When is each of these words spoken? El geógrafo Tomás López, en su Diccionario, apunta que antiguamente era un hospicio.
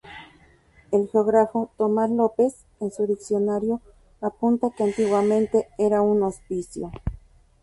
El 0.89 1.07
geógrafo 1.11 1.69
Tomás 1.77 2.09
López, 2.09 2.65
en 2.79 2.89
su 2.91 3.05
Diccionario, 3.05 3.81
apunta 4.19 4.71
que 4.75 4.81
antiguamente 4.85 5.67
era 5.77 6.01
un 6.01 6.23
hospicio. 6.23 6.91